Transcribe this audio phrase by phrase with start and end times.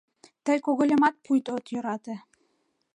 [0.45, 2.15] —Тый когыльымат пуйто от йӧрате